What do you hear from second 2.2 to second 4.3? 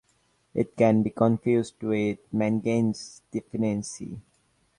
manganese deficiency.